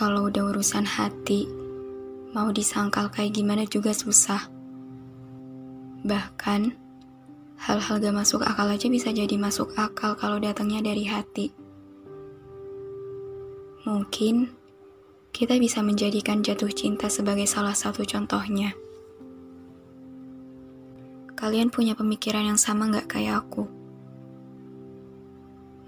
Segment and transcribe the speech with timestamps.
[0.00, 1.44] Kalau udah urusan hati,
[2.32, 4.48] mau disangkal kayak gimana juga susah.
[6.08, 6.72] Bahkan,
[7.60, 11.52] hal-hal gak masuk akal aja bisa jadi masuk akal kalau datangnya dari hati.
[13.84, 14.48] Mungkin
[15.36, 18.72] kita bisa menjadikan jatuh cinta sebagai salah satu contohnya.
[21.36, 23.68] Kalian punya pemikiran yang sama gak kayak aku?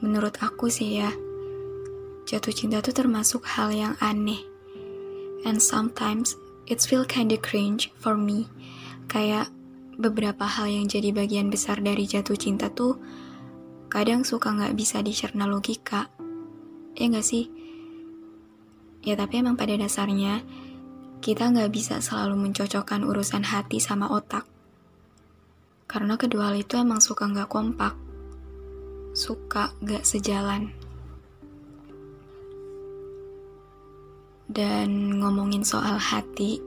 [0.05, 1.09] Menurut aku sih ya,
[2.33, 4.41] jatuh cinta tuh termasuk hal yang aneh.
[5.45, 6.33] And sometimes
[6.65, 8.49] it's feel kinda cringe for me.
[9.05, 9.53] Kayak
[10.01, 12.97] beberapa hal yang jadi bagian besar dari jatuh cinta tuh
[13.93, 16.09] kadang suka nggak bisa dicerna logika.
[16.97, 17.53] Ya nggak sih?
[19.05, 20.41] Ya tapi emang pada dasarnya
[21.21, 24.49] kita nggak bisa selalu mencocokkan urusan hati sama otak.
[25.85, 27.93] Karena kedua hal itu emang suka nggak kompak.
[29.13, 30.82] Suka nggak sejalan.
[34.53, 36.61] Dan ngomongin soal hati,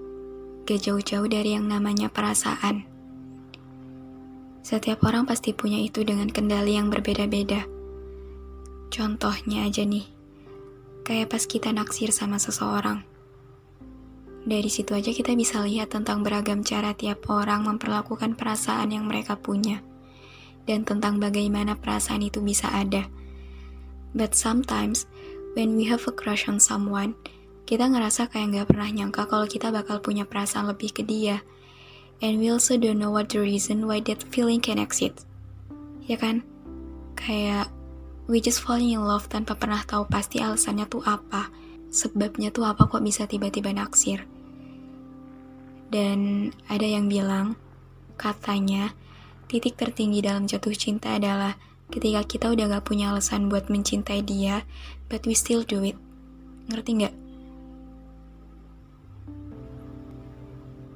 [0.66, 2.81] gak jauh-jauh dari yang namanya perasaan.
[4.66, 7.69] Setiap orang pasti punya itu dengan kendali yang berbeda-beda.
[8.89, 10.02] Contohnya aja nih,
[11.05, 13.05] kayak pas kita naksir sama seseorang.
[14.49, 19.38] Dari situ aja kita bisa lihat tentang beragam cara tiap orang memperlakukan perasaan yang mereka
[19.38, 19.86] punya.
[20.66, 23.05] Dan tentang bagaimana perasaan itu bisa ada.
[24.17, 25.05] But sometimes,
[25.53, 27.14] when we have a crush on someone,
[27.65, 31.42] kita ngerasa kayak nggak pernah nyangka kalau kita bakal punya perasaan lebih ke dia.
[32.21, 35.26] And we also don't know what the reason why that feeling can exist.
[36.05, 36.45] Ya kan?
[37.17, 37.73] Kayak
[38.30, 41.49] we just falling in love tanpa pernah tahu pasti alasannya tuh apa.
[41.89, 44.30] Sebabnya tuh apa kok bisa tiba-tiba naksir.
[45.89, 47.55] Dan ada yang bilang,
[48.20, 48.92] katanya,
[49.48, 51.55] titik tertinggi dalam jatuh cinta adalah
[51.93, 54.65] ketika kita udah gak punya alasan buat mencintai dia,
[55.08, 55.95] but we still do it.
[56.67, 57.24] Ngerti nggak?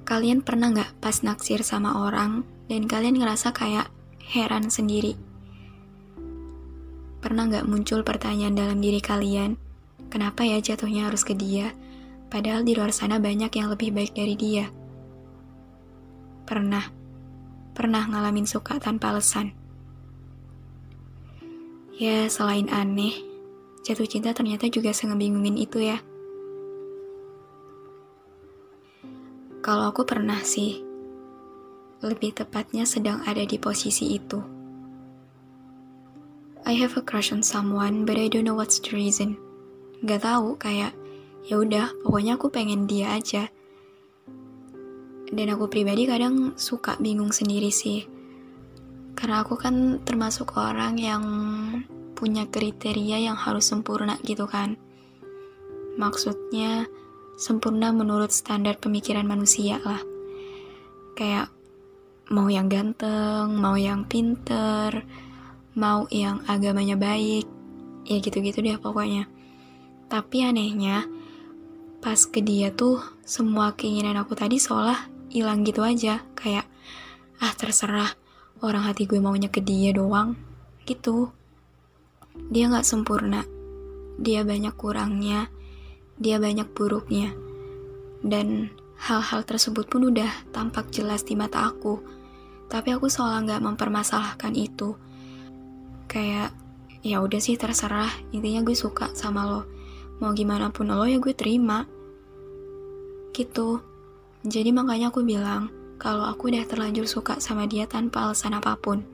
[0.09, 3.93] Kalian pernah nggak pas naksir sama orang dan kalian ngerasa kayak
[4.25, 5.13] heran sendiri?
[7.21, 9.53] Pernah nggak muncul pertanyaan dalam diri kalian,
[10.09, 11.77] kenapa ya jatuhnya harus ke dia,
[12.33, 14.73] padahal di luar sana banyak yang lebih baik dari dia?
[16.49, 16.89] Pernah,
[17.77, 19.53] pernah ngalamin suka tanpa alasan.
[22.01, 23.13] Ya, selain aneh,
[23.85, 26.01] jatuh cinta ternyata juga sengebingungin itu ya.
[29.59, 30.79] Kalau aku pernah sih,
[31.99, 34.39] lebih tepatnya sedang ada di posisi itu.
[36.63, 39.35] I have a crush on someone, but I don't know what's the reason.
[40.07, 40.95] Gak tahu, kayak
[41.43, 43.51] ya udah, pokoknya aku pengen dia aja.
[45.27, 48.07] Dan aku pribadi kadang suka bingung sendiri sih,
[49.13, 51.23] karena aku kan termasuk orang yang
[52.15, 54.79] punya kriteria yang harus sempurna gitu kan.
[55.99, 56.87] Maksudnya,
[57.39, 60.03] sempurna menurut standar pemikiran manusia lah.
[61.15, 61.47] Kayak
[62.27, 65.07] mau yang ganteng, mau yang pinter,
[65.79, 67.47] mau yang agamanya baik,
[68.03, 69.31] ya gitu-gitu deh pokoknya.
[70.11, 71.07] Tapi anehnya,
[72.03, 76.19] pas ke dia tuh semua keinginan aku tadi seolah hilang gitu aja.
[76.35, 76.67] Kayak,
[77.39, 78.19] ah terserah,
[78.59, 80.35] orang hati gue maunya ke dia doang.
[80.83, 81.31] Gitu.
[82.51, 83.47] Dia gak sempurna.
[84.19, 85.47] Dia banyak kurangnya
[86.19, 87.31] dia banyak buruknya.
[88.19, 88.67] Dan
[88.99, 92.03] hal-hal tersebut pun udah tampak jelas di mata aku.
[92.67, 94.99] Tapi aku seolah nggak mempermasalahkan itu.
[96.11, 96.51] Kayak,
[97.01, 99.61] ya udah sih terserah, intinya gue suka sama lo.
[100.19, 101.87] Mau gimana pun lo ya gue terima.
[103.31, 103.79] Gitu.
[104.43, 109.07] Jadi makanya aku bilang, kalau aku udah terlanjur suka sama dia tanpa alasan apa pun.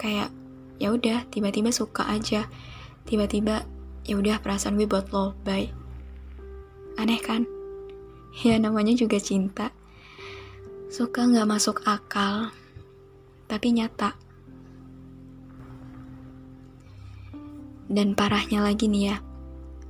[0.00, 0.32] Kayak,
[0.80, 2.48] ya udah tiba-tiba suka aja.
[3.04, 3.68] Tiba-tiba,
[4.08, 5.79] ya udah perasaan gue buat lo, bye.
[7.00, 7.48] Aneh kan?
[8.44, 9.72] Ya namanya juga cinta.
[10.92, 12.52] Suka nggak masuk akal,
[13.48, 14.12] tapi nyata.
[17.88, 19.16] Dan parahnya lagi nih ya,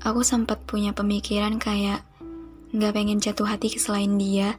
[0.06, 2.06] aku sempat punya pemikiran kayak
[2.70, 4.56] nggak pengen jatuh hati ke selain dia,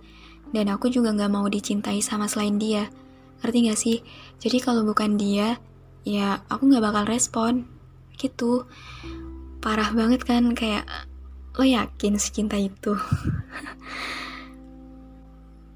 [0.52, 2.92] Dan aku juga gak mau dicintai sama selain dia.
[3.40, 3.98] Ngerti gak sih?
[4.44, 5.56] Jadi kalau bukan dia,
[6.04, 7.66] ya aku gak bakal respon.
[8.20, 8.68] Gitu.
[9.64, 10.84] Parah banget kan, kayak
[11.56, 12.94] lo yakin secinta itu?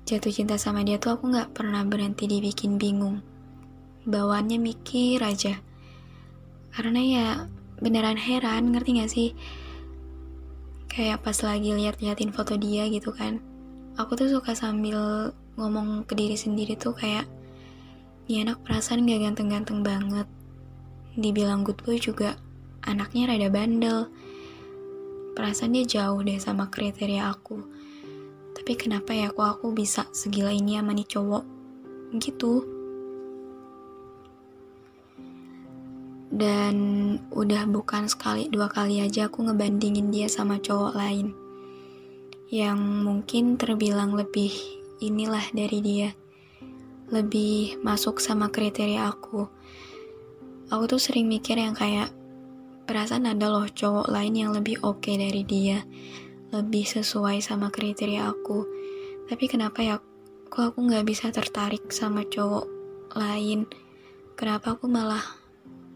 [0.08, 3.26] Jatuh cinta sama dia tuh aku gak pernah berhenti dibikin bingung.
[4.06, 5.58] Bawaannya mikir aja.
[6.70, 7.28] Karena ya
[7.82, 9.30] beneran heran, ngerti gak sih?
[10.88, 13.42] Kayak pas lagi lihat-liatin foto dia gitu kan
[13.96, 17.24] aku tuh suka sambil ngomong ke diri sendiri tuh kayak
[18.28, 20.28] dia anak perasaan gak ganteng-ganteng banget
[21.16, 22.36] dibilang good boy juga
[22.84, 24.12] anaknya rada bandel
[25.36, 27.60] perasaan dia jauh deh sama kriteria aku.
[28.56, 31.44] Tapi kenapa ya kok aku bisa segila ini sama nih cowok?
[32.16, 32.54] Gitu.
[36.32, 36.76] Dan
[37.36, 41.36] udah bukan sekali dua kali aja aku ngebandingin dia sama cowok lain.
[42.48, 44.56] Yang mungkin terbilang lebih
[45.04, 46.10] inilah dari dia.
[47.12, 49.46] Lebih masuk sama kriteria aku.
[50.74, 52.10] Aku tuh sering mikir yang kayak
[52.86, 55.82] perasaan ada loh cowok lain yang lebih oke okay dari dia.
[56.54, 58.64] Lebih sesuai sama kriteria aku.
[59.26, 59.98] Tapi kenapa ya
[60.48, 62.70] kok aku nggak bisa tertarik sama cowok
[63.18, 63.66] lain?
[64.38, 65.22] Kenapa aku malah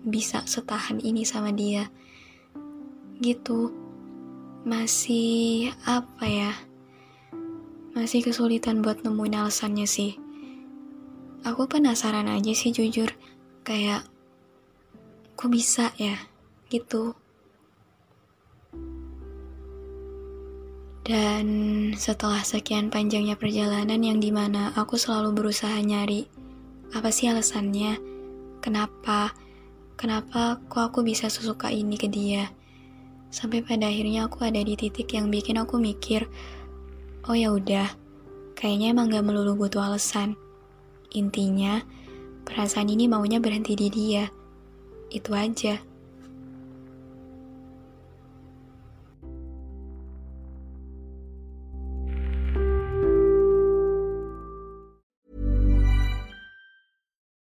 [0.01, 1.87] bisa setahan ini sama dia?
[3.21, 3.69] Gitu.
[4.65, 6.51] Masih apa ya?
[7.93, 10.17] Masih kesulitan buat nemuin alasannya sih.
[11.45, 13.13] Aku penasaran aja sih jujur.
[13.63, 14.03] Kayak
[15.39, 16.28] kok bisa ya
[16.69, 17.17] gitu
[21.03, 21.45] dan
[21.97, 26.29] setelah sekian panjangnya perjalanan yang di mana aku selalu berusaha nyari
[26.93, 27.97] apa sih alasannya
[28.61, 29.33] kenapa
[29.97, 32.53] kenapa kok aku bisa sesuka ini ke dia
[33.29, 36.25] Sampai pada akhirnya aku ada di titik yang bikin aku mikir,
[37.29, 37.85] oh ya udah,
[38.57, 40.33] kayaknya emang gak melulu butuh alasan.
[41.13, 41.77] Intinya,
[42.49, 44.25] perasaan ini maunya berhenti di dia.
[45.13, 45.77] Itu aja.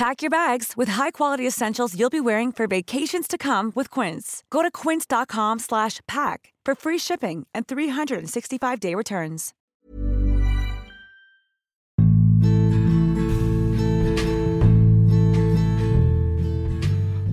[0.00, 4.40] Pack your bags with high-quality essentials you'll be wearing for vacations to come with Quince.
[4.48, 9.52] Go to quince.com/pack for free shipping and 365-day returns.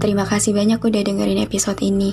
[0.03, 2.11] Terima kasih banyak udah dengerin episode ini.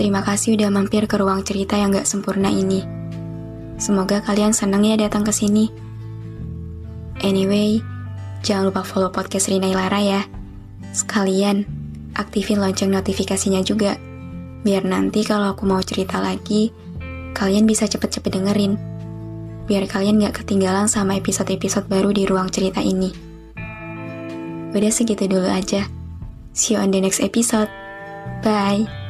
[0.00, 2.80] Terima kasih udah mampir ke ruang cerita yang gak sempurna ini.
[3.76, 5.68] Semoga kalian seneng ya datang ke sini.
[7.20, 7.84] Anyway,
[8.44, 10.22] jangan lupa follow podcast Rina Ilara ya.
[10.92, 11.64] Sekalian,
[12.12, 13.96] aktifin lonceng notifikasinya juga.
[14.62, 16.70] Biar nanti kalau aku mau cerita lagi,
[17.32, 18.76] kalian bisa cepet-cepet dengerin.
[19.64, 23.10] Biar kalian gak ketinggalan sama episode-episode baru di ruang cerita ini.
[24.76, 25.88] Udah segitu dulu aja.
[26.52, 27.72] See you on the next episode.
[28.44, 29.03] Bye.